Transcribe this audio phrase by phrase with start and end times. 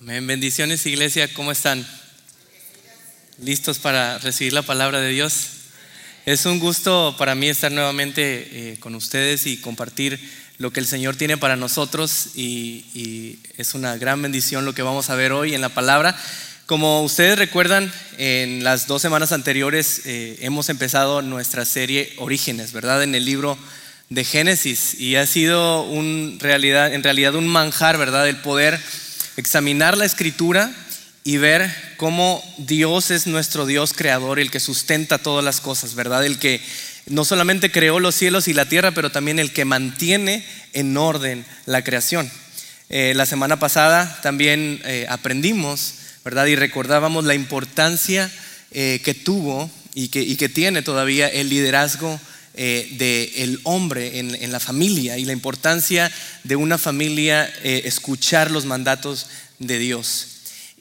[0.00, 0.28] Amén.
[0.28, 1.26] Bendiciones, iglesia.
[1.34, 1.84] ¿Cómo están?
[3.42, 5.48] ¿Listos para recibir la palabra de Dios?
[6.24, 10.20] Es un gusto para mí estar nuevamente eh, con ustedes y compartir
[10.58, 15.10] lo que el Señor tiene para nosotros y, es una gran bendición lo que vamos
[15.10, 16.16] a ver hoy en la palabra.
[16.66, 23.02] Como ustedes recuerdan, en las dos semanas anteriores eh, hemos empezado nuestra serie Orígenes, ¿verdad?
[23.02, 23.58] En el libro
[24.10, 28.28] de Génesis y ha sido un realidad, en realidad un manjar, ¿verdad?
[28.28, 28.80] El poder
[29.38, 30.72] examinar la escritura
[31.22, 36.26] y ver cómo Dios es nuestro Dios creador, el que sustenta todas las cosas, ¿verdad?
[36.26, 36.60] El que
[37.06, 41.46] no solamente creó los cielos y la tierra, pero también el que mantiene en orden
[41.66, 42.28] la creación.
[42.88, 46.46] Eh, la semana pasada también eh, aprendimos, ¿verdad?
[46.46, 48.28] Y recordábamos la importancia
[48.72, 52.20] eh, que tuvo y que, y que tiene todavía el liderazgo
[52.60, 52.88] eh,
[53.30, 56.10] del hombre en, la familia y la importancia
[56.42, 59.28] de una familia eh, escuchar los mandatos
[59.60, 60.26] de Dios.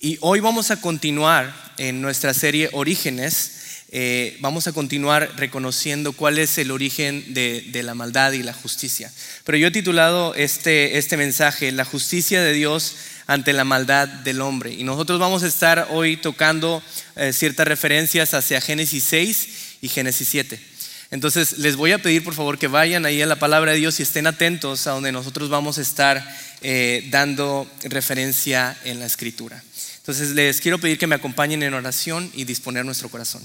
[0.02, 3.84] Y hoy vamos a continuar en nuestra serie Orígenes.
[3.92, 9.14] Eh, vamos a continuar reconociendo cuál es el origen de, la maldad y la justicia.
[9.44, 12.96] Pero yo he titulado este, este mensaje, La justicia de Dios
[13.28, 14.74] ante la maldad del hombre.
[14.74, 16.82] Y nosotros vamos a estar hoy tocando
[17.32, 19.50] ciertas referencias hacia Génesis 6
[19.84, 20.60] y Génesis 7.
[21.10, 24.00] Entonces les voy a pedir por favor que vayan ahí a la palabra de Dios
[24.00, 29.64] y estén atentos a donde nosotros vamos a estar eh, dando referencia en la escritura.
[30.00, 33.42] Entonces les quiero pedir que me acompañen en oración y disponer nuestro corazón.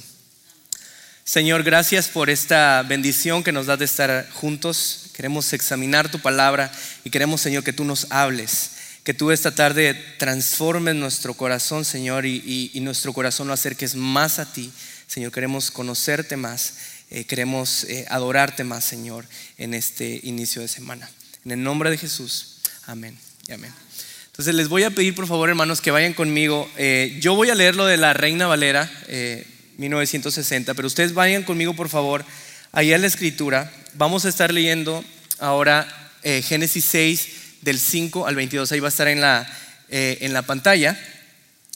[1.25, 5.11] Señor, gracias por esta bendición que nos da de estar juntos.
[5.13, 6.73] Queremos examinar tu palabra
[7.05, 8.73] y queremos, Señor, que tú nos hables.
[9.05, 14.41] Que tú esta tarde transformes nuestro corazón, Señor, y, y nuestro corazón lo acerques más
[14.41, 14.73] a ti.
[15.07, 16.75] Señor, queremos conocerte más
[17.15, 19.27] eh, queremos eh, adorarte más, Señor,
[19.59, 21.11] en este inicio de semana.
[21.45, 22.57] En el nombre de Jesús.
[22.87, 23.71] Amén y amén.
[24.29, 26.71] Entonces les voy a pedir, por favor, hermanos, que vayan conmigo.
[26.79, 28.91] Eh, yo voy a leer lo de la Reina Valera,
[29.77, 32.25] 1960, pero ustedes vayan conmigo, por favor,
[32.73, 33.71] ahí a la escritura.
[33.93, 35.05] Vamos a estar leyendo
[35.39, 35.87] ahora
[36.23, 37.29] Génesis 6,
[37.61, 38.73] del 5 al 22.
[38.73, 39.47] Ahí va a estar en la,
[39.91, 40.99] en la pantalla.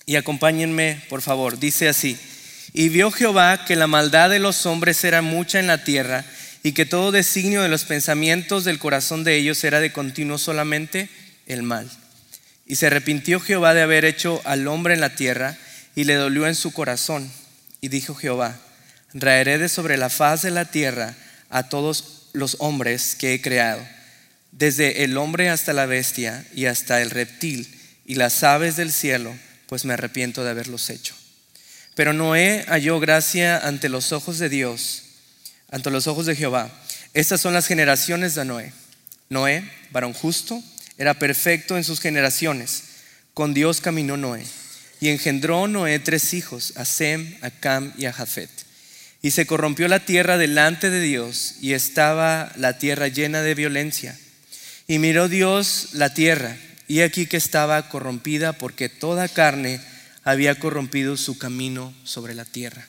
[0.07, 1.59] Y acompáñenme, por favor.
[1.59, 2.19] Dice así.
[2.79, 6.27] Y vio Jehová que la maldad de los hombres era mucha en la tierra
[6.63, 11.09] y que todo designio de los pensamientos del corazón de ellos era de continuo solamente
[11.47, 11.91] el mal.
[12.67, 15.57] Y se arrepintió Jehová de haber hecho al hombre en la tierra
[15.95, 17.33] y le dolió en su corazón.
[17.81, 18.61] Y dijo Jehová,
[19.15, 21.15] raeré de sobre la faz de la tierra
[21.49, 23.83] a todos los hombres que he creado,
[24.53, 27.67] desde el hombre hasta la bestia y hasta el reptil
[28.05, 29.35] y las aves del cielo,
[29.67, 31.16] pues me arrepiento de haberlos hecho.
[31.97, 35.03] Pero Noé halló gracia ante los ojos de Dios,
[35.71, 36.71] ante los ojos de Jehová.
[37.15, 38.73] Estas son las generaciones de Noé.
[39.31, 40.63] Noé, varón justo,
[40.99, 42.83] era perfecto en sus generaciones.
[43.33, 44.45] Con Dios caminó Noé.
[45.01, 48.51] Y engendró Noé tres hijos, a Sem, a Cam y a Jafet.
[49.23, 54.19] Y se corrompió la tierra delante de Dios, y estaba la tierra llena de violencia.
[54.87, 56.59] Y miró Dios la tierra,
[56.89, 59.81] y aquí que estaba corrompida, porque toda carne
[60.27, 62.85] había corrompido su camino sobre la tierra.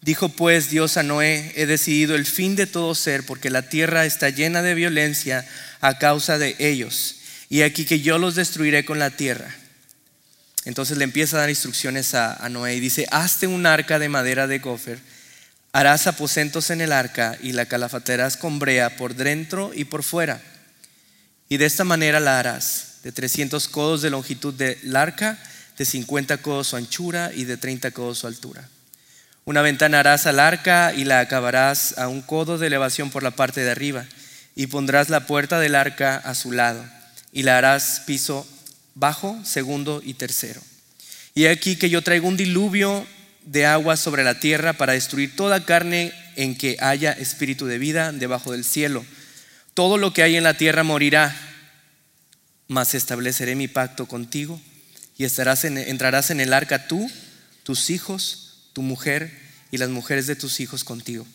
[0.00, 4.04] Dijo pues Dios a Noé, he decidido el fin de todo ser, porque la tierra
[4.04, 5.46] está llena de violencia
[5.80, 9.54] a causa de ellos, y aquí que yo los destruiré con la tierra.
[10.64, 14.48] Entonces le empieza a dar instrucciones a, Noé y dice, hazte un arca de madera
[14.48, 14.98] de gofer,
[15.70, 20.42] harás aposentos en el arca y la calafaterás con brea por dentro y por fuera.
[21.48, 25.38] Y de esta manera la harás, de 300 codos de longitud del arca
[25.78, 28.68] de 50 codos su anchura y de 30 codos su altura.
[29.44, 33.30] Una ventana harás al arca y la acabarás a un codo de elevación por la
[33.30, 34.04] parte de arriba,
[34.56, 36.84] y pondrás la puerta del arca a su lado,
[37.32, 38.46] y la harás piso
[38.94, 40.60] bajo, segundo y tercero.
[41.34, 43.06] Y aquí que yo traigo un diluvio
[43.46, 48.12] de agua sobre la tierra para destruir toda carne en que haya espíritu de vida
[48.12, 49.06] debajo del cielo.
[49.74, 51.34] Todo lo que hay en la tierra morirá,
[52.66, 54.60] mas estableceré mi pacto contigo
[55.18, 57.10] y entrarás en el arca tú,
[57.64, 59.30] tus hijos, tu mujer
[59.72, 61.26] y las mujeres de tus hijos contigo.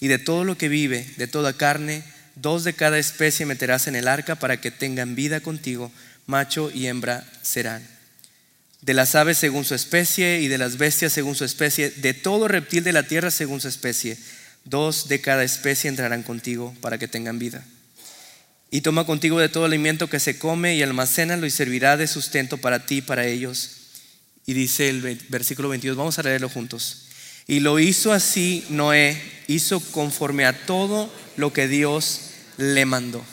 [0.00, 2.02] Y de todo lo que vive, de toda carne,
[2.36, 5.92] dos de cada especie meterás en el arca para que tengan vida contigo,
[6.26, 7.86] macho y hembra serán.
[8.80, 12.48] De las aves según su especie y de las bestias según su especie, de todo
[12.48, 14.16] reptil de la tierra según su especie,
[14.64, 17.62] dos de cada especie entrarán contigo para que tengan vida.
[18.70, 22.58] Y toma contigo de todo alimento que se come y almacénalo y servirá de sustento
[22.58, 23.70] para ti y para ellos.
[24.46, 27.04] Y dice el versículo 22, vamos a leerlo juntos.
[27.46, 32.20] Y lo hizo así Noé, hizo conforme a todo lo que Dios
[32.58, 33.24] le mandó.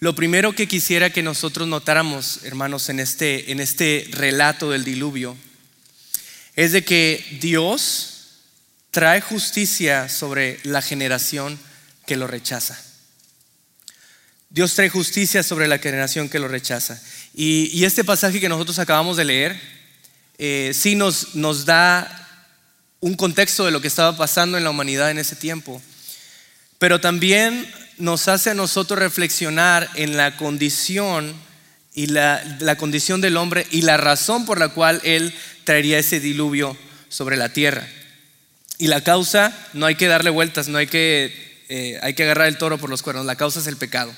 [0.00, 5.36] lo primero que quisiera que nosotros notáramos, hermanos, en este, en este relato del diluvio,
[6.56, 8.40] es de que Dios
[8.90, 11.58] trae justicia sobre la generación
[12.06, 12.91] que lo rechaza.
[14.52, 17.00] Dios trae justicia sobre la generación que lo rechaza.
[17.34, 19.58] Y, este pasaje que nosotros acabamos de leer,
[20.36, 22.18] eh, sí nos, nos da
[23.00, 25.80] un contexto de lo que estaba pasando en la humanidad en ese tiempo,
[26.78, 27.66] pero también
[27.96, 31.34] nos hace a nosotros reflexionar en la condición
[31.94, 35.34] y la, condición del hombre y la razón por la cual Él
[35.64, 36.76] traería ese diluvio
[37.08, 37.88] sobre la tierra.
[38.76, 42.48] Y la causa, no hay que darle vueltas, no hay que, eh, hay que agarrar
[42.48, 44.12] el toro por los cuernos, la causa es el pecado.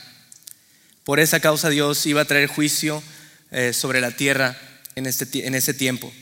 [1.05, 3.03] Por esa causa Dios iba a traer juicio
[3.51, 4.56] eh, sobre la tierra
[4.95, 6.12] en, este, en ese tiempo.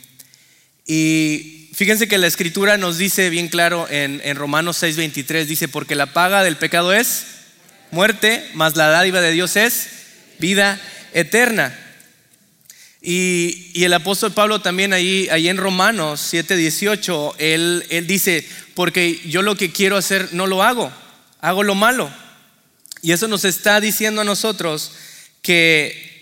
[0.87, 5.94] Y fíjense que la escritura nos dice bien claro en, en Romanos 6:23, dice, porque
[5.94, 7.26] la paga del pecado es
[7.93, 9.88] muerte, mas la dádiva de Dios es
[10.38, 10.81] vida
[11.14, 11.79] eterna.
[13.00, 19.43] Y, el apóstol Pablo también ahí, ahí en Romanos 7:18, él, él dice, porque yo
[19.43, 20.93] lo que quiero hacer no lo hago,
[21.40, 22.12] hago lo malo.
[23.02, 24.93] Y eso nos está diciendo a nosotros
[25.43, 26.12] que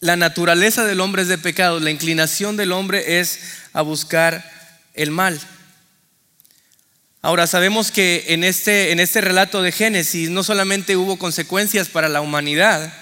[0.00, 3.38] la naturaleza del hombre es de pecado, la inclinación del hombre es
[3.74, 4.50] a buscar
[4.94, 5.38] el mal.
[7.20, 12.08] Ahora sabemos que en este, en este relato de Génesis no solamente hubo consecuencias para
[12.08, 12.92] la humanidad,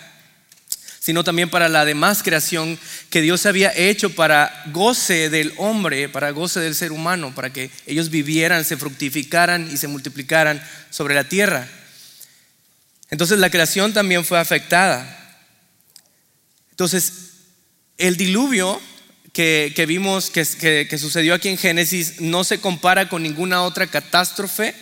[0.99, 6.33] sino también para la demás creación que Dios había hecho para goce del hombre, para
[6.33, 11.25] goce del ser humano, para que ellos vivieran, se fructificaran y se multiplicaran sobre la
[11.25, 11.67] tierra.
[13.11, 15.17] Entonces la creación también fue afectada.
[16.71, 17.13] Entonces,
[17.99, 18.81] el diluvio
[19.33, 24.75] que, vimos que, sucedió aquí en Génesis no se compara con ninguna otra catástrofe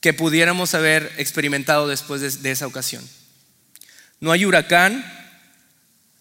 [0.00, 3.08] que pudiéramos haber experimentado después de, esa ocasión.
[4.20, 5.04] No hay huracán,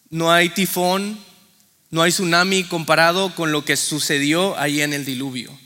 [0.09, 1.19] no hay tifón,
[1.89, 5.57] no hay tsunami comparado con lo que sucedió ahí en el diluvio.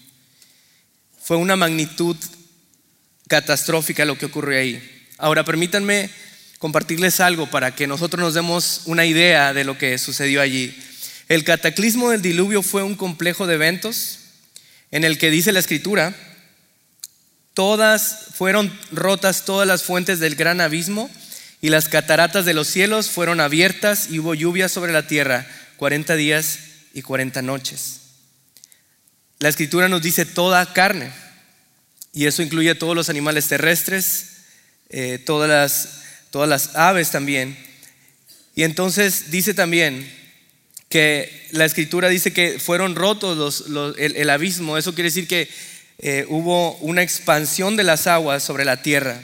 [1.21, 2.17] Fue una magnitud
[3.31, 5.07] catastrófica lo que ocurrió ahí.
[5.17, 6.09] Ahora permítanme
[6.59, 10.77] compartirles algo para que nosotros nos demos una idea de lo que sucedió allí.
[11.29, 14.19] El cataclismo del diluvio fue un complejo de eventos
[14.91, 16.13] en el que dice la escritura,
[17.53, 21.09] todas fueron rotas todas las fuentes del gran abismo
[21.61, 25.47] y las cataratas de los cielos fueron abiertas y hubo lluvia sobre la tierra
[25.77, 26.59] 40 días
[26.93, 28.01] y 40 noches.
[29.39, 31.13] La escritura nos dice toda carne
[32.13, 34.31] y eso incluye todos los animales terrestres,
[34.89, 35.89] eh, todas
[36.31, 37.57] las aves también.
[38.55, 40.11] Y entonces dice también
[40.89, 43.65] que la escritura dice que fueron rotos
[43.97, 44.77] el, abismo.
[44.77, 45.47] Eso quiere decir que
[45.99, 49.21] eh, hubo una expansión de las aguas sobre la tierra.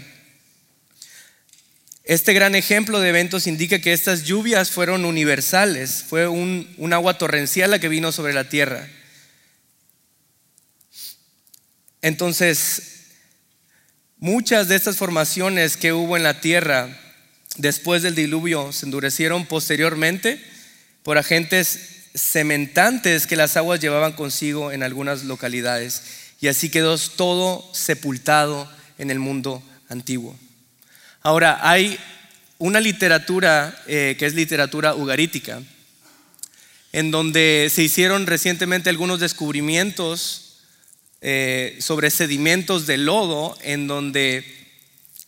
[2.06, 7.70] Este gran ejemplo de eventos indica que estas lluvias fueron universales, fue un agua torrencial
[7.72, 8.88] la que vino sobre la tierra.
[12.08, 12.98] Entonces,
[14.20, 16.90] Muchas de estas formaciones que hubo en la tierra
[17.58, 20.44] después del diluvio se endurecieron posteriormente
[21.04, 26.02] por agentes cementantes que las aguas llevaban consigo en algunas localidades.
[26.42, 28.68] Y así quedó todo sepultado
[28.98, 30.36] en el mundo antiguo.
[31.22, 32.00] Ahora, hay
[32.58, 35.62] una literatura eh, que es literatura ugarítica,
[36.92, 40.47] en donde se hicieron recientemente algunos descubrimientos
[41.22, 44.46] eh, sobre sedimentos de lodo en donde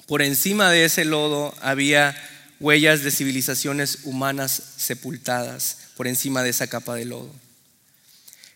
[0.05, 2.15] por encima de ese lodo había
[2.59, 7.33] huellas de civilizaciones humanas sepultadas por encima de esa capa de lodo.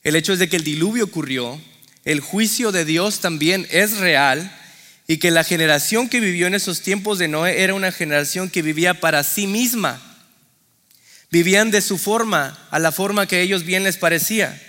[0.03, 1.59] El hecho es de que el diluvio ocurrió,
[2.05, 4.51] el juicio de Dios también es real
[5.07, 8.61] y que la generación que vivió en esos tiempos de Noé era una generación que
[8.61, 10.01] vivía para sí misma.
[11.31, 14.61] Vivían de su forma, a la forma que a ellos bien les parecía.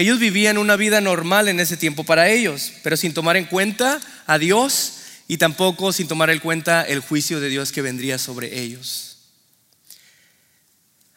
[0.00, 4.00] Ellos vivían una vida normal en ese tiempo para ellos, pero sin tomar en cuenta
[4.24, 4.94] a Dios
[5.28, 9.18] y tampoco sin tomar en cuenta el juicio de Dios que vendría sobre ellos.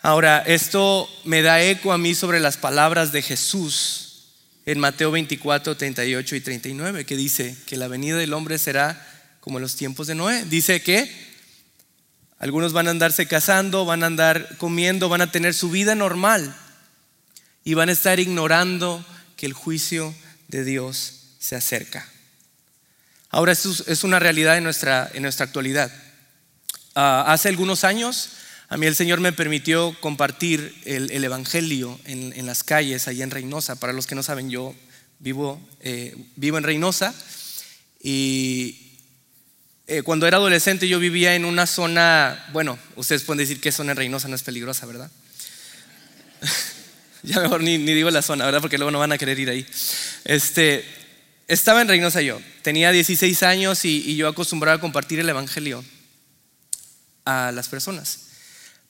[0.02, 4.34] Ahora, esto me da eco a mí sobre las palabras de Jesús
[4.66, 9.02] en Mateo 24, 38 y 39, que dice que la venida del hombre será
[9.40, 10.44] como en los tiempos de Noé.
[10.44, 11.10] Dice que
[12.38, 16.54] algunos van a andarse casando, van a andar comiendo, van a tener su vida normal
[17.64, 19.06] y van a estar ignorando
[19.36, 20.14] que el juicio
[20.48, 22.08] de Dios se acerca.
[23.30, 25.92] Ahora, esto es una realidad en nuestra, en nuestra actualidad.
[26.96, 28.30] Ah, hace algunos años,
[28.70, 33.76] a mí el Señor me permitió compartir el, Evangelio en, las calles, allí en Reynosa.
[33.76, 34.76] Para los que no saben, yo
[35.20, 37.14] vivo, eh, vivo en Reynosa
[38.02, 39.00] y
[39.88, 43.92] eh, cuando era adolescente yo vivía en una zona, bueno, ustedes pueden decir que zona
[43.92, 45.10] en Reynosa no es peligrosa, ¿verdad?
[47.34, 48.62] ya mejor ni, digo la zona, ¿verdad?
[48.62, 49.66] Porque luego no van a querer ir ahí.
[50.26, 50.86] Este,
[51.48, 55.84] estaba en Reynosa yo, tenía 16 años y, yo acostumbraba a compartir el Evangelio
[57.26, 58.20] a las personas.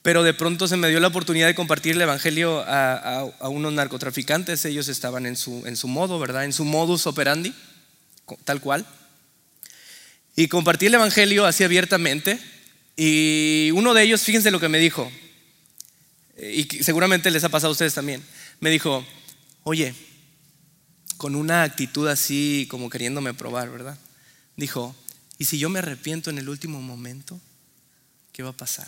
[0.01, 4.65] Pero de pronto se me dio la oportunidad de compartir el Evangelio a, unos narcotraficantes.
[4.65, 6.43] Ellos estaban en su, en su modo, ¿verdad?
[6.43, 7.53] En su modus operandi,
[8.43, 8.85] tal cual.
[10.35, 12.37] Y compartí el Evangelio así abiertamente.
[12.97, 15.09] Y uno de ellos, fíjense lo que me dijo,
[16.37, 18.23] y seguramente les ha pasado a ustedes también,
[18.59, 19.05] me dijo,
[19.63, 19.93] oye,
[21.17, 23.97] con una actitud así como queriéndome probar, ¿verdad?
[24.57, 24.95] Dijo,
[25.37, 27.39] ¿y si yo me arrepiento en el último momento?
[28.31, 28.87] ¿Qué va a pasar?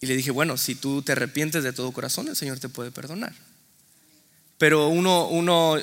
[0.00, 2.90] Y le dije, bueno, si tú te arrepientes de todo corazón, el Señor te puede
[2.90, 3.34] perdonar.
[4.56, 5.76] Pero uno, uno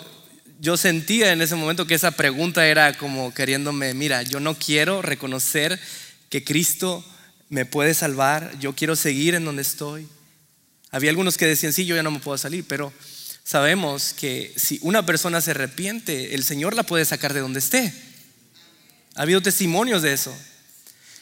[0.59, 5.01] yo sentía en ese momento que esa pregunta era como queriéndome, mira, yo no quiero
[5.01, 5.79] reconocer
[6.29, 7.03] que Cristo
[7.49, 10.07] me puede salvar, yo quiero seguir en donde estoy.
[10.91, 12.93] Había algunos que decían, sí, yo ya no me puedo salir, pero
[13.43, 17.93] sabemos que si una persona se arrepiente, el Señor la puede sacar de donde esté.
[19.15, 20.35] Ha habido testimonios de eso.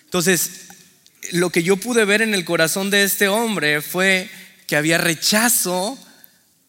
[0.06, 0.68] Entonces,
[1.32, 4.30] lo que yo pude ver en el corazón de este hombre fue
[4.68, 5.98] que había rechazo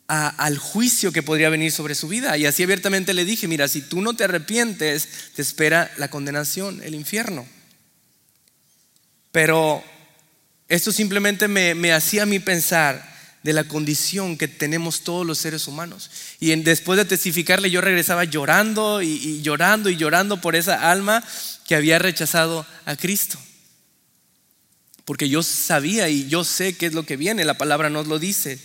[0.09, 2.37] al juicio que podría venir sobre su vida.
[2.37, 6.81] Y así abiertamente le dije, mira, si tú no te arrepientes, te espera la condenación,
[6.83, 7.47] el infierno.
[9.37, 9.85] Pero
[10.67, 13.07] esto simplemente me, hacía a mí pensar
[13.43, 16.11] de la condición que tenemos todos los seres humanos.
[16.41, 21.23] Y después de testificarle, yo regresaba llorando y llorando y llorando por esa alma
[21.67, 23.39] que había rechazado a Cristo.
[25.05, 28.19] Porque yo sabía y yo sé qué es lo que viene, la palabra nos lo
[28.19, 28.59] dice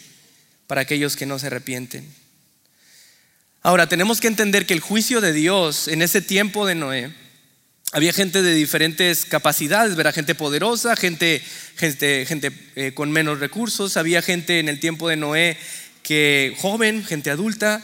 [0.68, 2.10] para aquellos que no se arrepienten.
[3.62, 7.14] Ahora, tenemos que entender que el juicio de Dios en ese tiempo de Noé,
[7.92, 10.14] había gente de diferentes capacidades, ¿verdad?
[10.14, 11.42] Gente poderosa, gente,
[11.76, 15.58] gente, gente eh, con menos recursos, había gente en el tiempo de Noé
[16.02, 17.84] que joven, gente adulta.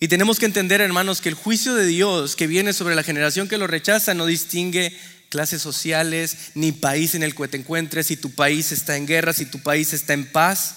[0.00, 3.48] Y tenemos que entender, hermanos, que el juicio de Dios que viene sobre la generación
[3.48, 4.96] que lo rechaza no distingue
[5.28, 9.32] clases sociales ni país en el que te encuentres, si tu país está en guerra,
[9.32, 10.76] si tu país está en paz.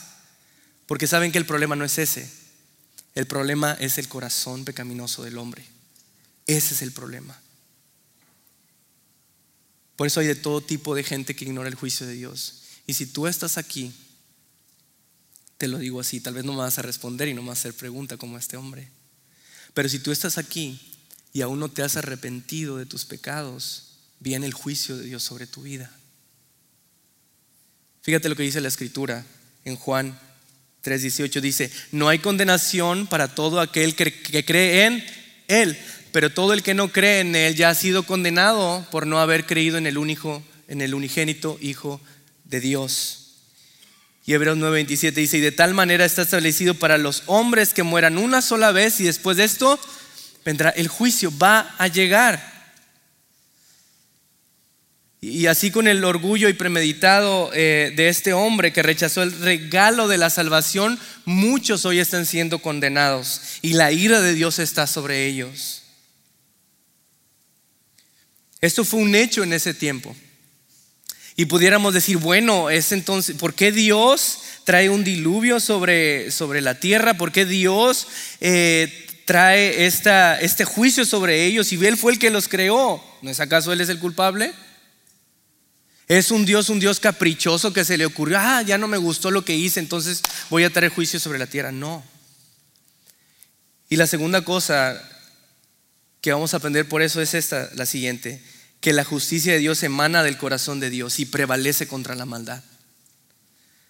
[0.85, 2.29] Porque saben que el problema no es ese.
[3.15, 5.63] El problema es el corazón pecaminoso del hombre.
[6.45, 7.39] Ese es el problema.
[9.99, 12.61] Por eso hay de todo tipo de gente que ignora el juicio de Dios.
[12.87, 13.91] Y si tú estás aquí,
[15.57, 17.57] te lo digo así, tal vez no me vas a responder y no me vas
[17.57, 18.89] a hacer pregunta como este hombre.
[19.73, 20.79] Pero si tú estás aquí
[21.33, 25.47] y aún no te has arrepentido de tus pecados, viene el juicio de Dios sobre
[25.47, 25.91] tu vida.
[28.01, 29.25] Fíjate lo que dice la escritura
[29.65, 30.17] en Juan
[30.81, 35.05] 3.18 dice, no hay condenación para todo aquel que, cree en
[35.49, 35.77] Él,
[36.11, 39.45] pero todo el que no cree en Él ya ha sido condenado por no haber
[39.45, 42.01] creído en el único, en el unigénito Hijo
[42.45, 43.19] de Dios.
[44.25, 48.17] Y Hebreos 9:27 dice, y de tal manera está establecido para los hombres que mueran
[48.17, 49.79] una sola vez y después de esto
[50.45, 52.59] vendrá el juicio, va a llegar.
[55.21, 60.07] Y así con el orgullo y premeditado eh, de este hombre que rechazó el regalo
[60.07, 65.25] de la salvación, muchos hoy están siendo condenados y la ira de Dios está sobre
[65.25, 65.78] ellos.
[68.61, 70.15] Esto fue un hecho en ese tiempo.
[71.35, 76.75] Y pudiéramos decir, bueno, es entonces, ¿por qué Dios trae un diluvio sobre, sobre la
[76.75, 77.13] tierra?
[77.13, 78.07] ¿Por qué Dios
[78.41, 81.71] eh, trae esta, este juicio sobre ellos?
[81.71, 83.01] Y Él fue el que los creó.
[83.21, 84.53] ¿No es acaso Él es el culpable?
[86.09, 89.29] Es un Dios, un Dios caprichoso que se le ocurrió, ah, ya no me gustó
[89.29, 91.71] lo que hice, entonces voy a traer juicio sobre la tierra.
[91.71, 92.03] No.
[93.89, 94.99] Y la segunda cosa
[96.21, 98.43] que vamos a aprender por eso es esta, la siguiente,
[98.81, 102.63] que la justicia de Dios emana del corazón de Dios y prevalece contra la maldad.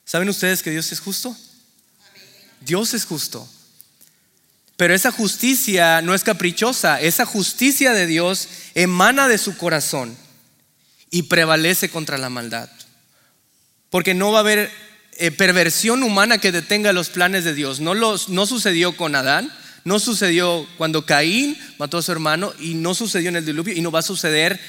[0.06, 1.36] ¿Saben ustedes que Dios es justo?
[2.62, 3.48] Dios es justo.
[4.76, 10.18] Pero esa justicia no es caprichosa, esa justicia de Dios emana de su corazón
[11.12, 12.70] y prevalece contra la maldad.
[13.90, 14.72] Porque no va a haber
[15.18, 17.80] eh, perversión humana que detenga los planes de Dios.
[17.80, 19.52] No, los, no sucedió con Adán,
[19.84, 23.82] no sucedió cuando Caín mató a su hermano y no sucedió en el diluvio y
[23.82, 24.60] no va a suceder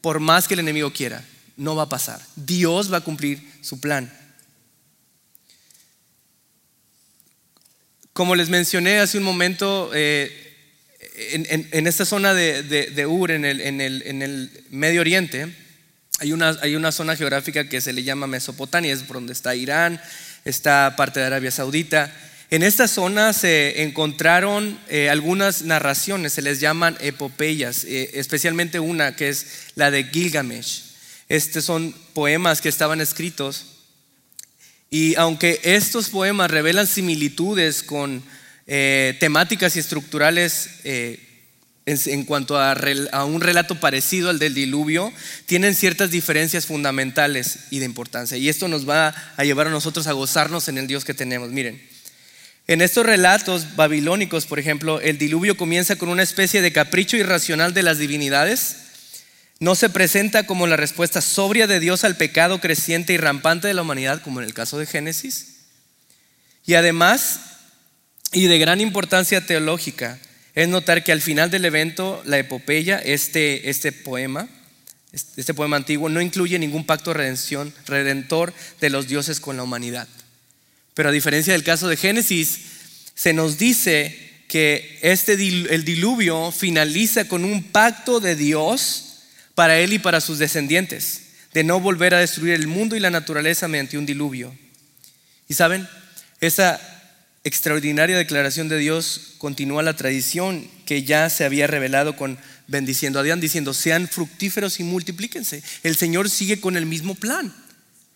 [0.00, 1.24] por más que el enemigo quiera.
[1.56, 2.20] No va a pasar.
[2.36, 4.12] Dios va a cumplir su plan.
[8.12, 10.54] Como les mencioné hace un momento, eh,
[11.32, 15.52] en, esta zona de, Ur, en el, Medio Oriente,
[16.20, 19.56] hay una, hay una zona geográfica que se le llama Mesopotamia, es por donde está
[19.56, 20.00] Irán,
[20.44, 22.12] está parte de Arabia Saudita.
[22.50, 29.16] En esta zona se encontraron eh, algunas narraciones, se les llaman epopeyas, eh, especialmente una
[29.16, 30.82] que es la de Gilgamesh.
[31.28, 33.66] Estos son poemas que estaban escritos
[34.90, 38.22] y aunque estos poemas revelan similitudes con
[38.66, 40.68] eh, temáticas y estructurales
[41.86, 45.12] en, cuanto a, un relato parecido al del diluvio,
[45.46, 48.36] tienen ciertas diferencias fundamentales y de importancia.
[48.36, 51.50] Y esto nos va a llevar a nosotros a gozarnos en el Dios que tenemos.
[51.50, 51.93] Miren,
[52.66, 57.74] en estos relatos babilónicos, por ejemplo, el diluvio comienza con una especie de capricho irracional
[57.74, 58.76] de las divinidades.
[59.60, 63.74] No se presenta como la respuesta sobria de Dios al pecado creciente y rampante de
[63.74, 65.56] la humanidad, como en el caso de Génesis.
[66.64, 67.40] Y además,
[68.32, 70.18] y de gran importancia teológica,
[70.54, 74.48] es notar que al final del evento, la epopeya, este, este poema,
[75.12, 79.64] este poema antiguo, no incluye ningún pacto de redención, redentor de los dioses con la
[79.64, 80.08] humanidad.
[80.94, 82.60] Pero a diferencia del caso de Génesis,
[83.14, 89.22] se nos dice que este, el diluvio finaliza con un pacto de Dios
[89.56, 91.22] para él y para sus descendientes,
[91.52, 94.56] de no volver a destruir el mundo y la naturaleza mediante un diluvio.
[95.48, 95.88] Y saben,
[96.40, 96.80] esa
[97.42, 103.22] extraordinaria declaración de Dios continúa la tradición que ya se había revelado con bendiciendo a
[103.22, 105.62] Adán, diciendo, sean fructíferos y multiplíquense.
[105.82, 107.54] El Señor sigue con el mismo plan.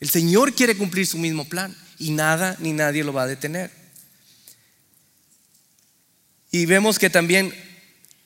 [0.00, 3.70] El Señor quiere cumplir su mismo plan y nada ni nadie lo va a detener.
[6.50, 7.54] Y vemos que también,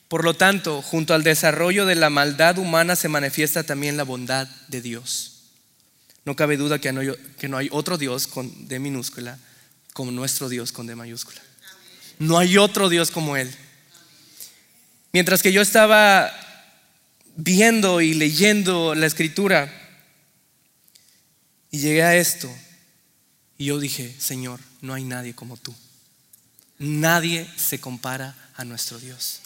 [0.07, 4.47] por lo tanto, junto al desarrollo de la maldad humana se manifiesta también la bondad
[4.67, 5.33] de Dios.
[6.25, 9.37] No cabe duda que no hay, otro Dios con D minúscula
[9.91, 11.41] como nuestro Dios con D mayúscula.
[12.19, 13.53] No hay otro Dios como Él.
[15.11, 16.31] Mientras que yo estaba
[17.35, 19.71] viendo y leyendo la escritura
[21.69, 22.49] y llegué a esto,
[23.57, 25.73] y yo dije, Señor, no hay nadie como tú.
[26.79, 29.41] Nadie se compara a nuestro Dios.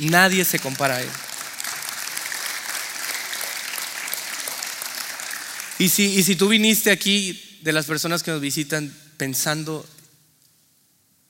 [0.00, 1.10] Nadie se compara a Él.
[5.78, 9.88] Y si, y si tú viniste aquí de las personas que nos visitan pensando,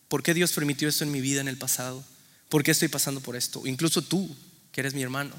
[0.08, 2.04] ¿por qué Dios permitió esto en mi vida en el pasado?
[2.48, 3.66] ¿Por qué estoy pasando por esto?
[3.66, 4.34] Incluso tú,
[4.72, 5.34] que eres mi hermano,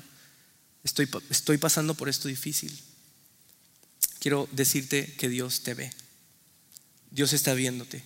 [0.84, 2.78] estoy, estoy pasando por esto difícil.
[4.20, 5.92] Quiero decirte que Dios te ve.
[7.12, 8.04] Dios está viéndote.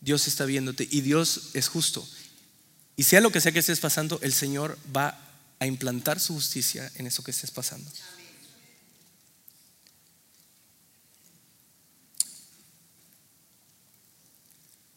[0.00, 2.06] Dios está viéndote y Dios es justo.
[2.96, 5.18] Y sea lo que sea que estés pasando, el Señor va
[5.58, 7.90] a implantar su justicia en eso que estés pasando.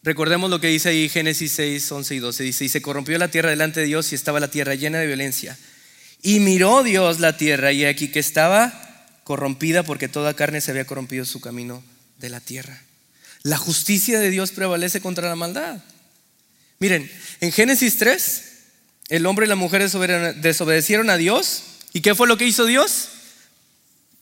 [0.02, 2.42] Recordemos lo que dice ahí Génesis 6, 11 y 12.
[2.44, 5.06] Dice, y se corrompió la tierra delante de Dios y estaba la tierra llena de
[5.06, 5.58] violencia.
[6.22, 10.86] Y miró Dios la tierra y aquí que estaba corrompida porque toda carne se había
[10.86, 11.82] corrompido su camino
[12.18, 12.82] de la tierra.
[13.44, 15.82] La justicia de Dios prevalece contra la maldad.
[16.78, 18.44] Miren, en Génesis 3,
[19.10, 21.62] el hombre y la mujer desobedecieron a Dios.
[21.92, 23.10] ¿Y qué fue lo que hizo Dios?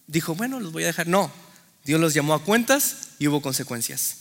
[0.08, 1.06] Dijo, bueno, los voy a dejar.
[1.06, 1.32] No,
[1.84, 4.16] Dios los llamó a cuentas y hubo consecuencias.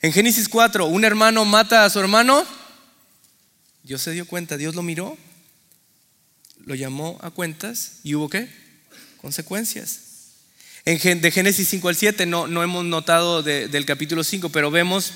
[0.00, 2.46] En Génesis 4, un hermano mata a su hermano.
[3.82, 5.18] Dios se dio cuenta, Dios lo miró,
[6.64, 8.48] lo llamó a cuentas y hubo qué?
[9.18, 10.09] Consecuencias.
[10.84, 15.12] De Génesis 5 al 7 no, no hemos notado del capítulo 5, pero vemos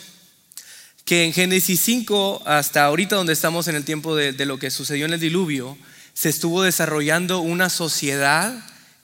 [1.04, 4.70] que en Génesis 5 hasta ahorita donde estamos en el tiempo de, de lo que
[4.70, 5.76] sucedió en el diluvio,
[6.12, 8.54] se estuvo desarrollando una sociedad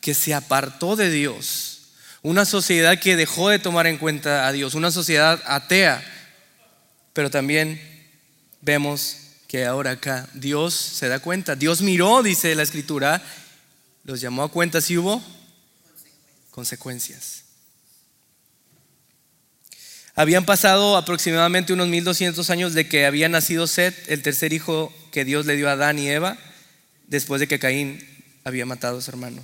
[0.00, 1.80] que se apartó de Dios
[2.22, 6.02] una sociedad que dejó de tomar en cuenta a Dios, una sociedad atea.
[7.12, 7.80] Pero también
[8.60, 9.16] vemos
[9.48, 11.56] que ahora acá Dios se da cuenta.
[11.56, 13.22] Dios miró, dice la escritura,
[14.04, 15.22] los llamó a cuenta si hubo
[16.60, 17.44] consecuencias.
[20.14, 25.24] Habían pasado aproximadamente unos 1200 años de que había nacido Set, el tercer hijo que
[25.24, 26.36] Dios le dio a Adán y Eva,
[27.06, 28.06] después de que Caín
[28.44, 29.42] había matado a su hermano.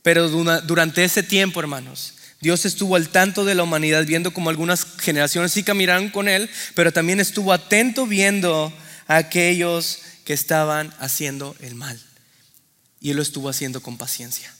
[0.00, 4.86] Pero durante ese tiempo, hermanos, Dios estuvo al tanto de la humanidad, viendo como algunas
[4.98, 8.72] generaciones sí caminaron con Él, pero también estuvo atento viendo
[9.08, 12.00] a aquellos que estaban haciendo el mal.
[12.98, 14.54] Y Él lo estuvo haciendo con paciencia.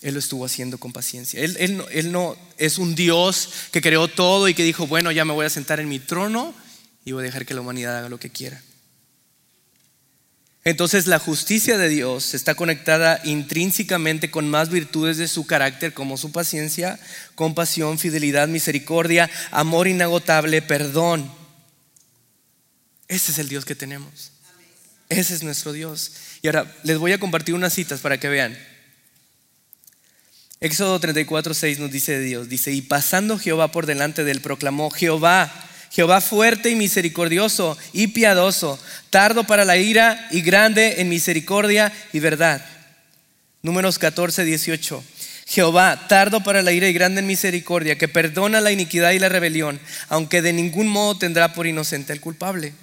[0.00, 1.40] Él lo estuvo haciendo con paciencia.
[1.42, 1.56] Él,
[1.90, 5.46] él, no, es un Dios que creó todo y que dijo, bueno, ya me voy
[5.46, 6.54] a sentar en mi trono
[7.04, 8.62] y voy a dejar que la humanidad haga lo que quiera.
[10.64, 16.16] Entonces la justicia de Dios está conectada intrínsecamente con más virtudes de su carácter como
[16.16, 17.00] su paciencia,
[17.34, 21.32] compasión, fidelidad, misericordia, amor inagotable, perdón.
[23.08, 24.32] Ese es el Dios que tenemos.
[25.08, 26.12] Ese es nuestro Dios.
[26.42, 28.56] Y ahora les voy a compartir unas citas para que vean.
[30.60, 34.90] Éxodo 34, 6 nos dice Dios, dice, y pasando Jehová por delante de él, proclamó,
[34.90, 35.52] Jehová,
[35.90, 38.78] Jehová fuerte y misericordioso y piadoso,
[39.10, 42.64] tardo para la ira y grande en misericordia y verdad.
[43.62, 45.04] Números 14, 18.
[45.46, 49.28] Jehová, tardo para la ira y grande en misericordia, que perdona la iniquidad y la
[49.28, 52.74] rebelión, aunque de ningún modo tendrá por inocente al culpable.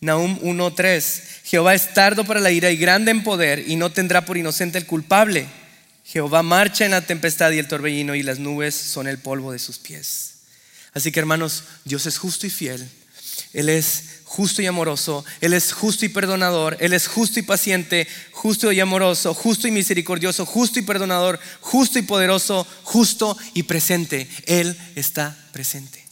[0.00, 1.22] Nahum 1.3.
[1.44, 4.78] Jehová es tardo para la ira y grande en poder, y no tendrá por inocente
[4.78, 5.46] el culpable.
[6.04, 9.58] Jehová marcha en la tempestad y el torbellino, y las nubes son el polvo de
[9.58, 10.34] sus pies.
[10.92, 12.88] Así que hermanos, Dios es justo y fiel.
[13.52, 18.06] Él es justo y amoroso, Él es justo y perdonador, Él es justo y paciente,
[18.30, 24.28] justo y amoroso, justo y misericordioso, justo y perdonador, justo y poderoso, justo y presente.
[24.46, 26.09] Él está presente.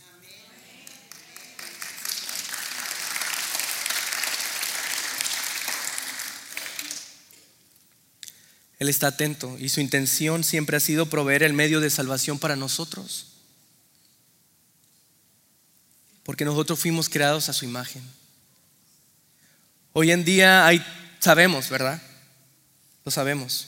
[8.79, 12.57] Él está atento y su intención siempre ha sido proveer el medio de salvación para
[12.57, 13.27] nosotros.
[16.23, 18.03] Porque nosotros fuimos creados a su imagen.
[19.93, 20.85] Hoy en día hay,
[21.19, 22.01] sabemos, ¿verdad?
[23.05, 23.67] Lo sabemos.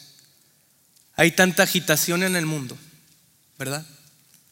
[1.16, 2.79] Hay tanta agitación en el mundo,
[3.59, 3.85] ¿verdad?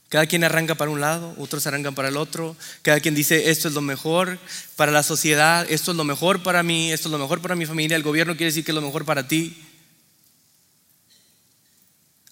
[0.09, 2.57] Cada quien arranca para un lado, otros arrancan para el otro.
[2.83, 4.39] Cada quien dice, esto es lo mejor
[4.75, 7.67] para la sociedad, esto es lo mejor para mí, esto es lo mejor para mi
[7.67, 7.97] familia.
[7.97, 9.68] El gobierno quiere decir que es lo mejor para ti.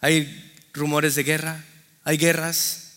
[0.06, 1.64] Hay rumores de guerra,
[2.04, 2.92] hay guerras.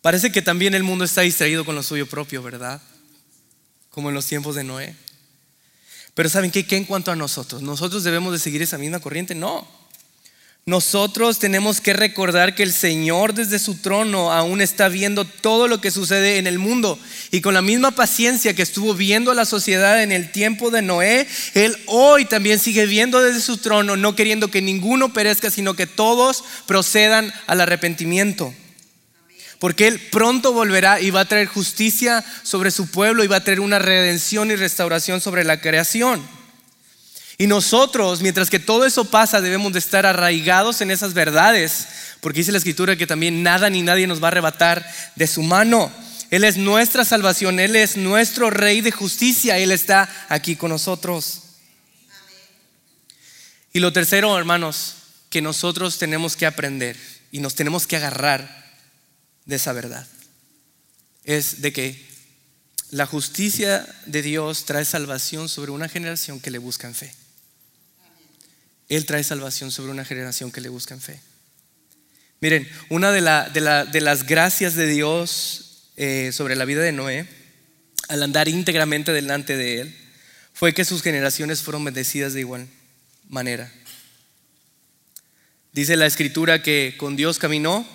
[0.00, 2.82] Parece que también el mundo está distraído con lo suyo propio, ¿verdad?
[3.88, 4.96] Como en los tiempos de Noé.
[6.14, 6.66] Pero ¿saben qué?
[6.66, 7.62] ¿Qué en cuanto a nosotros?
[7.62, 9.36] ¿Nosotros debemos de seguir esa misma corriente?
[9.36, 9.64] No.
[10.66, 15.80] Nosotros tenemos que recordar que el Señor desde su trono aún está viendo todo lo
[15.80, 16.98] que sucede en el mundo.
[17.30, 20.82] Y con la misma paciencia que estuvo viendo a la sociedad en el tiempo de
[20.82, 25.74] Noé, Él hoy también sigue viendo desde su trono, no queriendo que ninguno perezca, sino
[25.74, 28.54] que todos procedan al arrepentimiento.
[29.58, 33.44] Porque Él pronto volverá y va a traer justicia sobre su pueblo y va a
[33.44, 36.39] traer una redención y restauración sobre la creación.
[37.40, 41.88] Y nosotros, mientras que todo eso pasa, debemos de estar arraigados en esas verdades,
[42.20, 45.42] porque dice la escritura que también nada ni nadie nos va a arrebatar de su
[45.42, 45.90] mano.
[46.30, 51.44] Él es nuestra salvación, Él es nuestro Rey de justicia, Él está aquí con nosotros.
[53.72, 54.96] Y lo tercero, hermanos,
[55.30, 56.98] que nosotros tenemos que aprender
[57.32, 58.70] y nos tenemos que agarrar
[59.46, 60.06] de esa verdad,
[61.24, 62.06] es de que
[62.90, 67.14] la justicia de Dios trae salvación sobre una generación que le busca en fe.
[68.90, 71.20] Él trae salvación sobre una generación que le busca en fe.
[72.40, 77.26] Miren, una de, las gracias de Dios eh, sobre la vida de Noé,
[78.08, 79.96] al andar íntegramente delante de Él,
[80.52, 82.66] fue que sus generaciones fueron bendecidas de igual
[83.28, 83.72] manera.
[85.72, 87.86] Dice la escritura que con Dios caminó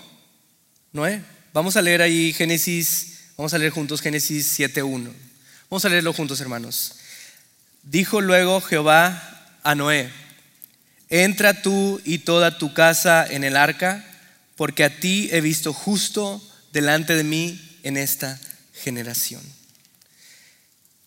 [0.93, 1.21] Noé.
[1.51, 5.12] Vamos a leer ahí Génesis, vamos a leer juntos Génesis 7.1.
[5.69, 6.95] Vamos a leerlo juntos, hermanos.
[7.84, 10.10] Dijo luego Jehová a Noé,
[11.09, 14.05] entra tú y toda tu casa en el arca,
[14.55, 16.41] porque a ti he visto justo
[16.71, 18.39] delante de mí en esta
[18.73, 19.41] generación.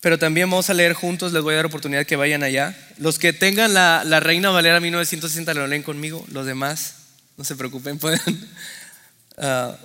[0.00, 2.76] Pero también vamos a leer juntos, les voy a dar oportunidad que vayan allá.
[2.98, 6.94] Los que tengan la, Reina Valera 1960 lo leen conmigo, los demás,
[7.36, 8.48] no se preocupen, pueden,
[9.38, 9.76] ah,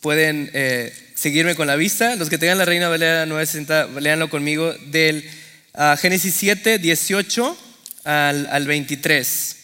[0.00, 2.14] pueden eh, seguirme con la vista.
[2.16, 5.24] Los que tengan la Reina Valera 960, leanlo conmigo, del
[5.72, 7.65] ah, Génesis 7, 18
[8.06, 9.56] al, 23.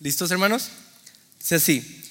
[0.00, 0.70] ¿Listos, hermanos?
[1.38, 2.02] Dice así.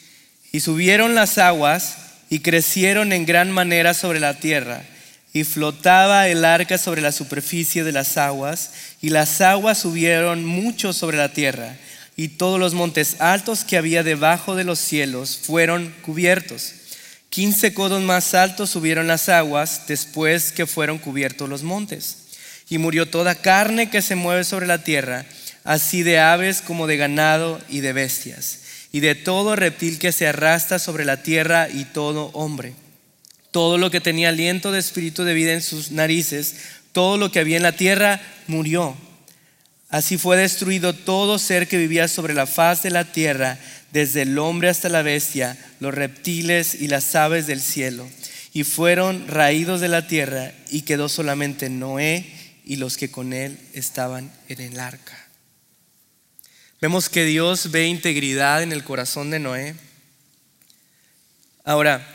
[0.52, 1.97] Y subieron las aguas
[2.30, 4.84] y crecieron en gran manera sobre la tierra.
[5.34, 8.71] Y flotaba el arca sobre la superficie de las aguas,
[9.02, 11.75] y las aguas subieron mucho sobre la tierra,
[12.15, 16.73] y todos los montes altos que había debajo de los cielos fueron cubiertos.
[17.30, 22.17] Quince codos más altos subieron las aguas después que fueron cubiertos los montes.
[22.67, 25.25] Y murió toda carne que se mueve sobre la tierra,
[25.63, 30.28] así de aves como de ganado y de bestias, y de todo reptil que se
[30.28, 32.74] arrastra sobre la tierra y todo hombre.
[33.52, 36.56] Todo lo que tenía aliento de espíritu de vida en sus narices,
[36.91, 38.95] todo lo que había en la tierra, murió.
[39.89, 43.58] Así fue destruido todo ser que vivía sobre la faz de la tierra,
[43.91, 48.08] desde el hombre hasta la bestia, los reptiles y las aves del cielo.
[48.54, 52.26] Y fueron raídos de la tierra y quedó solamente Noé
[52.65, 55.29] y los que con él estaban en el arca.
[56.82, 59.76] Vemos que Dios ve integridad en el corazón de Noé.
[61.65, 62.08] Ahora,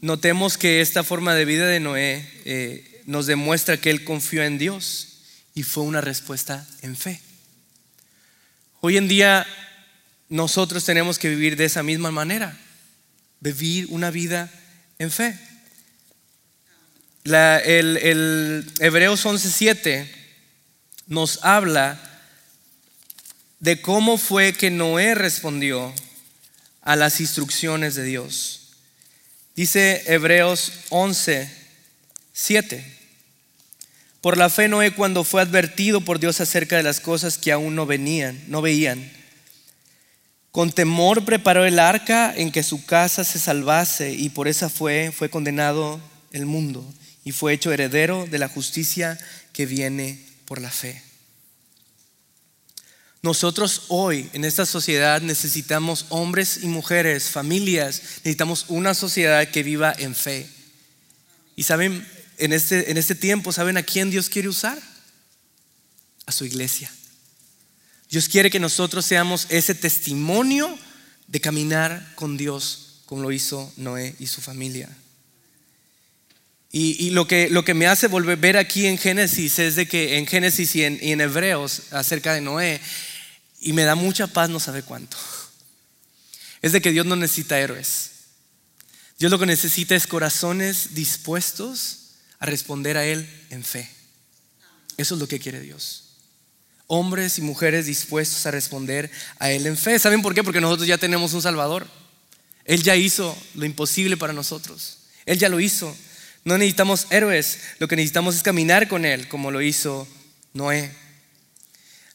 [0.00, 4.58] notemos que esta forma de vida de Noé eh, nos demuestra que él confió en
[4.58, 5.20] Dios
[5.54, 7.20] y fue una respuesta en fe.
[8.80, 9.46] Hoy en día
[10.28, 12.58] nosotros tenemos que vivir de esa misma manera,
[13.38, 14.50] vivir una vida
[14.98, 15.38] en fe.
[17.24, 20.10] el, el Hebreos 11:7
[21.06, 22.08] nos habla
[23.60, 25.92] de cómo fue que Noé respondió
[26.82, 28.68] a las instrucciones de Dios.
[29.56, 31.50] Dice Hebreos 11,
[32.32, 32.98] 7.
[34.20, 37.74] Por la fe Noé cuando fue advertido por Dios acerca de las cosas que aún
[37.74, 39.10] no venían, no veían,
[40.50, 45.12] con temor preparó el arca en que su casa se salvase y por esa fue
[45.12, 46.00] fue condenado
[46.32, 46.84] el mundo
[47.24, 49.18] y fue hecho heredero de la justicia
[49.52, 51.07] que viene por la fe.
[53.22, 59.92] Nosotros hoy en esta sociedad necesitamos hombres y mujeres, familias, necesitamos una sociedad que viva
[59.98, 60.48] en fe.
[61.56, 62.06] Y saben,
[62.38, 64.78] en este, en este tiempo, ¿saben a quién Dios quiere usar?
[66.26, 66.92] A su iglesia.
[68.08, 70.78] Dios quiere que nosotros seamos ese testimonio
[71.26, 74.88] de caminar con Dios como lo hizo Noé y su familia.
[76.70, 80.18] Y, lo, que, lo que me hace volver ver aquí en Génesis es de que
[80.18, 82.78] en Génesis y en, y en Hebreos acerca de Noé,
[83.60, 85.16] y me da mucha paz no sabe cuánto,
[86.62, 88.12] es de que Dios no necesita héroes.
[89.18, 93.90] Dios lo que necesita es corazones dispuestos a responder a Él en fe.
[94.96, 96.04] Eso es lo que quiere Dios.
[96.86, 99.98] Hombres y mujeres dispuestos a responder a Él en fe.
[99.98, 100.44] ¿Saben por qué?
[100.44, 101.88] Porque nosotros ya tenemos un Salvador.
[102.64, 104.98] Él ya hizo lo imposible para nosotros.
[105.26, 105.96] Él ya lo hizo.
[106.44, 107.58] No necesitamos héroes.
[107.80, 110.06] Lo que necesitamos es caminar con Él, como lo hizo
[110.52, 110.92] Noé.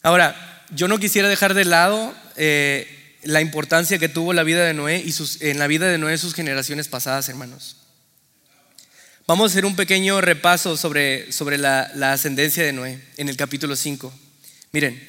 [0.02, 4.74] Ahora, yo no quisiera dejar de lado eh, la importancia que tuvo la vida de
[4.74, 7.76] Noé y sus, en la vida de Noé sus generaciones pasadas, hermanos.
[9.26, 13.74] Vamos a hacer un pequeño repaso sobre, sobre la, ascendencia de Noé en el capítulo
[13.74, 14.12] 5.
[14.72, 15.02] Miren,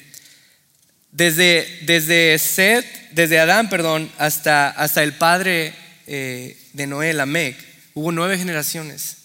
[1.10, 5.74] desde, desde Seth, desde Adán, perdón, hasta, hasta el padre
[6.06, 7.56] eh, de Noé, Lamec,
[7.92, 9.16] hubo nueve generaciones.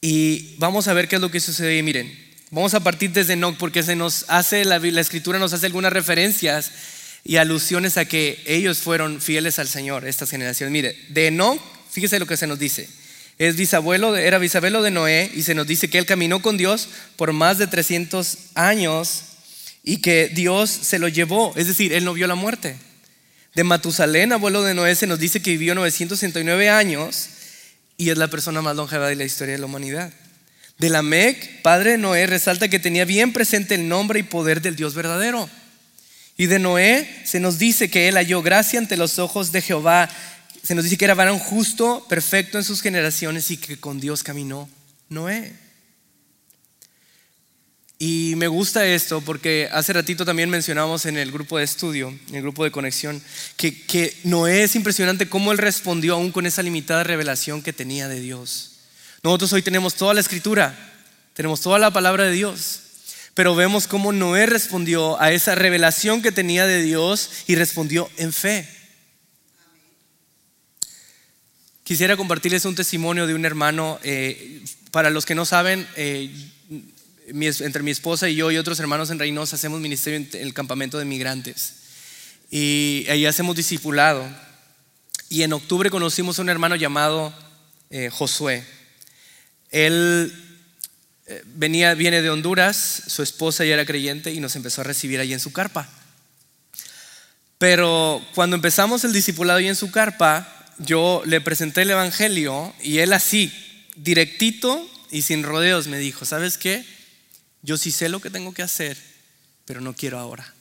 [0.00, 1.80] Y vamos a ver qué es lo que sucede.
[1.82, 5.92] Miren, vamos a partir desde Enoch porque se nos hace, la, escritura nos hace algunas
[5.92, 6.70] referencias
[7.24, 10.72] y alusiones a que ellos fueron fieles al Señor, estas generaciones.
[10.72, 11.60] Mire, de Enoch
[11.96, 12.86] Fíjese lo que se nos dice.
[13.38, 16.90] Es bisabuelo, era bisabuelo de Noé y se nos dice que él caminó con Dios
[17.16, 19.22] por más de 300 años
[19.82, 22.76] y que Dios se lo llevó, es decir, él no vio la muerte.
[23.54, 27.28] De Matusalén, abuelo de Noé, se nos dice que vivió 969 años
[27.96, 30.12] y es la persona más longeva de la historia de la humanidad.
[30.78, 34.76] De Lamec, padre de Noé, resalta que tenía bien presente el nombre y poder del
[34.76, 35.48] Dios verdadero.
[36.36, 40.10] Y de Noé se nos dice que él halló gracia ante los ojos de Jehová
[40.66, 44.24] se nos dice que era varón justo, perfecto en sus generaciones y que con Dios
[44.24, 44.68] caminó
[45.08, 45.52] Noé.
[48.00, 52.34] Y me gusta esto porque hace ratito también mencionamos en el grupo de estudio, en
[52.34, 53.22] el grupo de conexión,
[53.56, 58.08] que, que Noé es impresionante cómo él respondió aún con esa limitada revelación que tenía
[58.08, 58.75] de Dios.
[59.26, 60.72] Nosotros hoy tenemos toda la escritura,
[61.34, 62.82] tenemos toda la palabra de Dios,
[63.34, 68.32] pero vemos cómo Noé respondió a esa revelación que tenía de Dios y respondió en
[68.32, 68.68] fe.
[71.82, 73.98] Quisiera compartirles un testimonio de un hermano.
[74.04, 74.62] Eh,
[74.92, 76.30] para los que no saben, eh,
[77.26, 80.98] entre mi esposa y yo y otros hermanos en Reynosa hacemos ministerio en el campamento
[80.98, 81.72] de migrantes.
[82.48, 84.24] Y ahí hacemos discipulado.
[85.28, 87.34] Y en octubre conocimos a un hermano llamado
[87.90, 88.64] eh, Josué.
[89.76, 90.32] Él
[91.44, 95.32] venía, viene de Honduras, su esposa ya era creyente y nos empezó a recibir ahí
[95.32, 95.86] en su carpa.
[97.58, 102.98] Pero cuando empezamos el discipulado ahí en su carpa, yo le presenté el Evangelio y
[102.98, 103.52] él así,
[103.96, 106.84] directito y sin rodeos, me dijo, ¿sabes qué?
[107.62, 108.96] Yo sí sé lo que tengo que hacer,
[109.66, 110.54] pero no quiero ahora.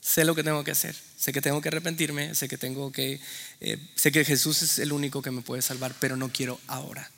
[0.00, 3.20] Sé lo que tengo que hacer, sé que tengo que arrepentirme, sé que tengo que,
[3.60, 7.10] eh, sé que Jesús es el único que me puede salvar, pero no quiero ahora.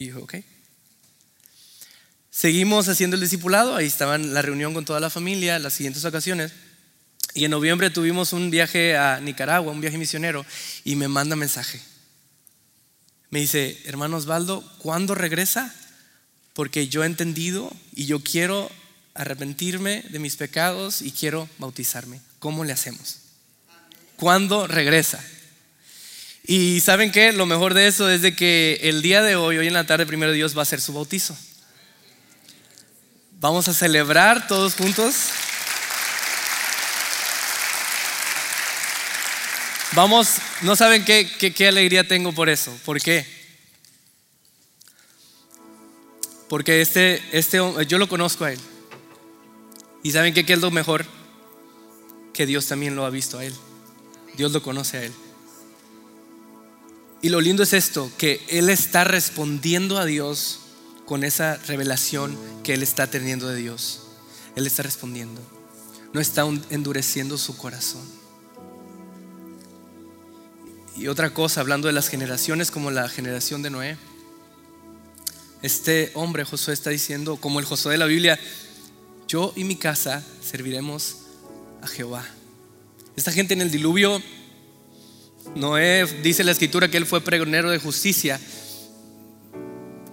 [0.00, 0.36] Dijo, ok.
[2.30, 6.52] Seguimos haciendo el discipulado, ahí estaba la reunión con toda la familia, las siguientes ocasiones.
[7.34, 10.46] Y en noviembre tuvimos un viaje a Nicaragua, un viaje misionero,
[10.84, 11.82] y me manda mensaje.
[13.28, 15.74] Me dice, hermano Osvaldo, ¿cuándo regresa?
[16.54, 18.72] Porque yo he entendido y yo quiero
[19.12, 22.22] arrepentirme de mis pecados y quiero bautizarme.
[22.38, 23.18] ¿Cómo le hacemos?
[24.16, 25.22] ¿Cuándo regresa?
[26.52, 29.68] Y saben qué, lo mejor de eso es de que el día de hoy, hoy
[29.68, 31.38] en la tarde, primero Dios va a hacer su bautizo.
[33.38, 35.14] Vamos a celebrar todos juntos.
[39.92, 42.76] Vamos, no saben qué, qué, alegría tengo por eso.
[42.84, 43.24] ¿Por qué?
[46.48, 48.58] Porque este, este, yo lo conozco a él.
[50.02, 51.06] ¿Y saben qué, qué es lo mejor?
[52.34, 53.54] Que Dios también lo ha visto a él.
[54.36, 55.12] Dios lo conoce a él.
[57.22, 60.60] Y lo lindo es esto, que Él está respondiendo a Dios
[61.04, 64.02] con esa revelación que Él está teniendo de Dios.
[64.56, 65.40] Él está respondiendo.
[66.12, 68.02] No está endureciendo su corazón.
[70.96, 73.96] Y otra cosa, hablando de las generaciones como la generación de Noé,
[75.62, 78.40] este hombre Josué está diciendo, como el Josué de la Biblia,
[79.28, 81.18] yo y mi casa serviremos
[81.82, 82.24] a Jehová.
[83.14, 84.22] Esta gente en el diluvio
[85.54, 88.40] Noé dice la escritura que él fue pregonero de justicia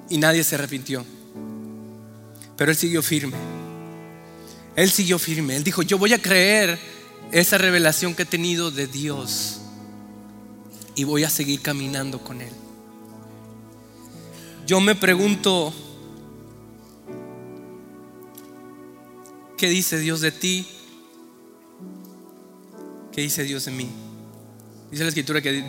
[0.10, 1.06] y nadie se arrepintió.
[2.56, 3.38] Pero él siguió firme.
[4.76, 5.56] Él siguió firme.
[5.56, 6.80] Él dijo, yo voy a creer
[7.32, 9.62] esa revelación que he tenido de Dios
[10.96, 12.52] y voy a seguir caminando con Él.
[14.66, 15.74] Yo me pregunto,
[19.58, 20.68] ¿qué dice Dios de ti?
[23.12, 23.90] ¿Qué dice Dios de mí?
[24.92, 25.64] Dice la escritura que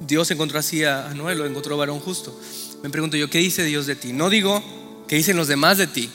[0.00, 2.38] Dios encontró así a Noé, lo encontró varón justo.
[2.82, 4.12] Me pregunto yo, ¿qué dice Dios de ti?
[4.12, 4.62] No digo
[5.06, 6.10] qué dicen los demás de ti,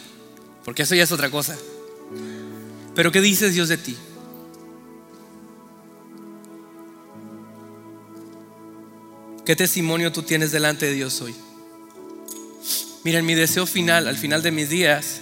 [0.66, 1.58] porque eso ya es otra cosa.
[2.94, 3.96] Pero ¿qué dice Dios de ti?
[9.46, 11.34] ¿Qué testimonio tú tienes delante de Dios hoy?
[13.06, 15.22] Miren, mi deseo final, al final de mis días,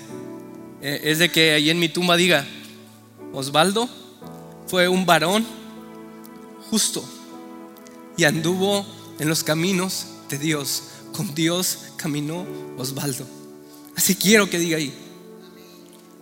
[0.82, 2.48] eh, es de que ahí en mi tumba diga,
[3.34, 3.88] Osvaldo
[4.66, 5.46] fue un varón
[6.70, 7.04] justo
[8.18, 8.86] y anduvo
[9.20, 10.84] en los caminos de Dios.
[11.14, 12.46] Con Dios caminó
[12.78, 13.26] Osvaldo.
[13.96, 14.94] Así quiero que diga ahí,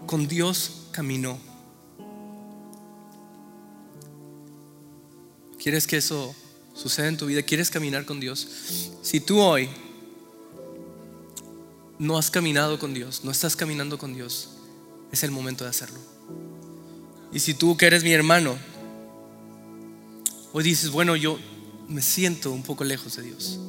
[0.05, 1.39] con Dios caminó.
[5.57, 6.35] ¿Quieres que eso
[6.75, 7.41] suceda en tu vida?
[7.41, 8.47] ¿Quieres caminar con Dios?
[9.01, 9.69] Si tú hoy
[11.97, 14.49] no has caminado con Dios, no estás caminando con Dios,
[15.11, 15.99] es el momento de hacerlo.
[17.31, 18.57] Y si tú que eres mi hermano,
[20.55, 21.39] Hoy dices, bueno, yo
[21.87, 23.59] me siento un poco lejos de Dios.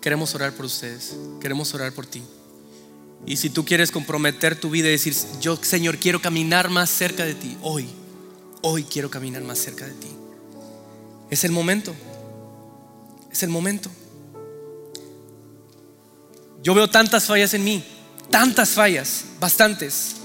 [0.00, 2.20] Queremos orar por ustedes, queremos orar por ti.
[3.26, 7.24] Y si tú quieres comprometer tu vida y decir, yo Señor quiero caminar más cerca
[7.24, 7.86] de ti, hoy,
[8.60, 10.08] hoy quiero caminar más cerca de ti.
[11.30, 11.94] Es el momento,
[13.30, 13.88] es el momento.
[16.60, 17.84] Yo veo tantas fallas en mí,
[18.30, 20.16] tantas fallas, bastantes.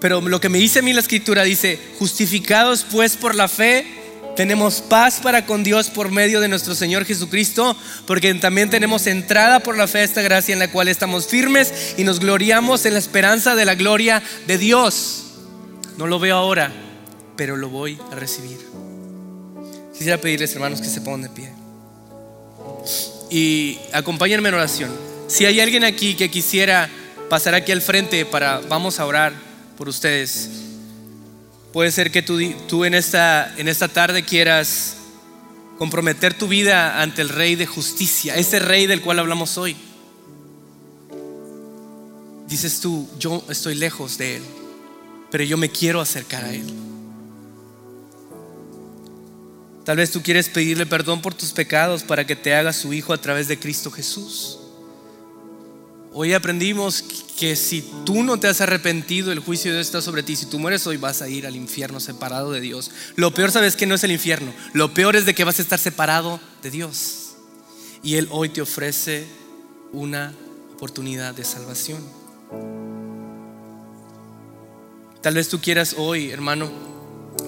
[0.00, 3.86] Pero lo que me dice a mí la escritura dice, justificados pues por la fe,
[4.34, 9.60] tenemos paz para con Dios por medio de nuestro Señor Jesucristo, porque también tenemos entrada
[9.60, 12.94] por la fe a esta gracia en la cual estamos firmes y nos gloriamos en
[12.94, 15.24] la esperanza de la gloria de Dios.
[15.98, 16.72] No lo veo ahora,
[17.36, 18.58] pero lo voy a recibir.
[19.92, 21.52] Quisiera pedirles, hermanos, que se pongan de pie.
[23.30, 24.90] Y acompáñenme en oración.
[25.28, 26.88] Si hay alguien aquí que quisiera
[27.28, 29.49] pasar aquí al frente para, vamos a orar
[29.80, 30.50] por ustedes.
[31.72, 32.38] Puede ser que tú,
[32.68, 34.96] tú en, esta, en esta tarde quieras
[35.78, 39.74] comprometer tu vida ante el Rey de justicia, ese Rey del cual hablamos hoy.
[42.46, 44.42] Dices tú, yo estoy lejos de Él,
[45.30, 46.66] pero yo me quiero acercar a Él.
[49.86, 53.14] Tal vez tú quieres pedirle perdón por tus pecados para que te haga su Hijo
[53.14, 54.58] a través de Cristo Jesús.
[56.12, 60.22] Hoy aprendimos que si tú no te has arrepentido, el juicio de Dios está sobre
[60.22, 60.36] ti.
[60.36, 62.90] Si tú mueres hoy vas a ir al infierno separado de Dios.
[63.16, 64.52] Lo peor sabes que no es el infierno.
[64.74, 67.30] Lo peor es de que vas a estar separado de Dios.
[68.02, 69.24] Y Él hoy te ofrece
[69.90, 70.34] una
[70.74, 72.04] oportunidad de salvación.
[75.22, 76.70] Tal vez tú quieras hoy, hermano,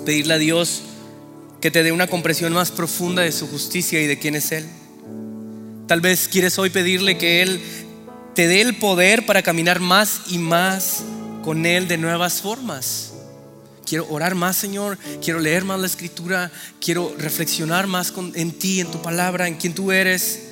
[0.07, 0.85] pedirle a Dios
[1.61, 4.66] que te dé una comprensión más profunda de su justicia y de quién es Él.
[5.87, 7.61] Tal vez quieres hoy pedirle que Él
[8.35, 11.03] te dé el poder para caminar más y más
[11.42, 13.12] con Él de nuevas formas.
[13.85, 14.99] Quiero orar más, Señor.
[15.23, 16.51] Quiero leer más la escritura.
[16.81, 20.45] Quiero reflexionar más en ti, en tu palabra, en quién tú eres.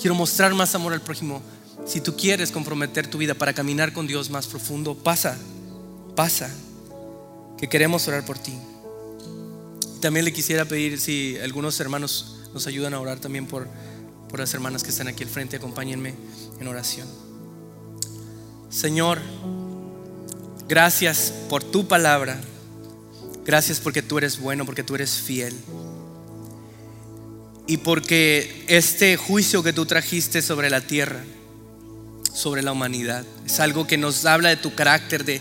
[0.00, 1.42] Quiero mostrar más amor al prójimo.
[1.86, 5.36] Si tú quieres comprometer tu vida para caminar con Dios más profundo, pasa,
[6.14, 6.48] pasa,
[7.58, 8.54] que queremos orar por ti.
[10.00, 13.68] También le quisiera pedir si algunos hermanos nos ayudan a orar también por,
[14.28, 15.56] por las hermanas que están aquí al frente.
[15.56, 16.14] Acompáñenme
[16.60, 17.23] en oración.
[18.74, 19.20] Señor,
[20.68, 22.40] gracias por tu palabra.
[23.46, 25.54] Gracias porque tú eres bueno, porque tú eres fiel.
[27.68, 31.22] Y porque este juicio que tú trajiste sobre la tierra,
[32.32, 35.40] sobre la humanidad, es algo que nos habla de tu carácter, de,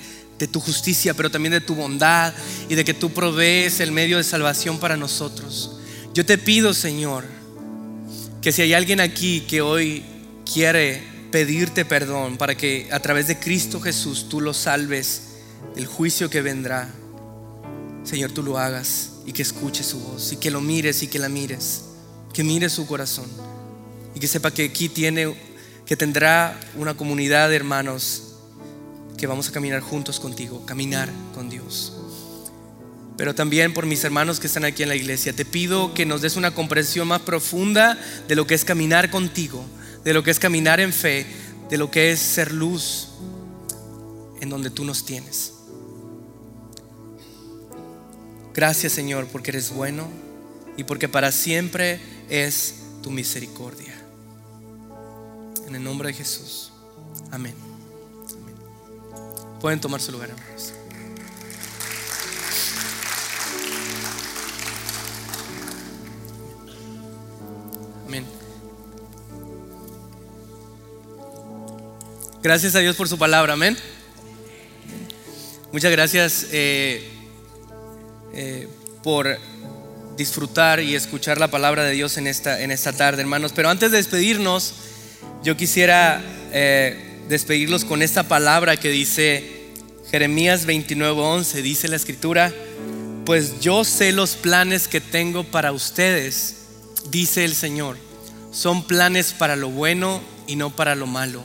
[0.51, 2.34] tu justicia, pero también de tu bondad
[2.67, 5.79] y de que tú provees el medio de salvación para nosotros.
[6.13, 7.23] Yo te pido, Señor,
[8.41, 10.03] que si hay alguien aquí que hoy
[10.45, 15.29] quiere pedirte perdón para que a través de Cristo Jesús tú lo salves
[15.73, 16.88] del juicio que vendrá.
[18.03, 21.17] Señor, tú lo hagas y que escuche su voz y que lo mires y que
[21.17, 21.86] la mires,
[22.36, 23.25] que mires su corazón
[24.13, 25.36] y que sepa que aquí tiene,
[25.88, 28.36] que tendrá una comunidad de hermanos
[29.17, 31.93] que vamos a caminar juntos contigo, caminar con Dios.
[33.17, 36.21] Pero también por mis hermanos que están aquí en la iglesia, te pido que nos
[36.21, 39.65] des una comprensión más profunda de lo que es caminar contigo,
[40.04, 41.26] de lo que es caminar en fe,
[41.70, 43.10] de lo que es ser luz
[44.41, 45.54] en donde tú nos tienes.
[48.54, 50.08] Gracias Señor porque eres bueno
[50.78, 51.99] y porque para siempre
[52.30, 53.93] es tu misericordia.
[55.68, 56.72] En el nombre de Jesús.
[57.32, 57.56] Amén.
[59.60, 60.74] Pueden tomar su lugar, hermanos.
[72.43, 73.77] Gracias a Dios por su palabra, amén.
[75.71, 77.01] Muchas gracias eh,
[78.33, 78.67] eh,
[79.01, 79.39] por
[80.17, 83.53] disfrutar y escuchar la palabra de Dios en esta, en esta tarde, hermanos.
[83.55, 84.73] Pero antes de despedirnos,
[85.41, 86.21] yo quisiera
[86.51, 89.71] eh, despedirlos con esta palabra que dice
[90.11, 91.61] Jeremías 29:11.
[91.61, 92.53] Dice la escritura:
[93.25, 96.57] Pues yo sé los planes que tengo para ustedes,
[97.09, 97.95] dice el Señor.
[98.51, 101.41] Son planes para lo bueno y no para lo malo,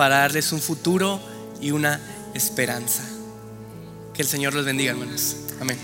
[0.00, 1.20] para darles un futuro
[1.60, 2.00] y una
[2.32, 3.02] esperanza.
[4.14, 5.36] Que el Señor los bendiga, hermanos.
[5.60, 5.76] Amén.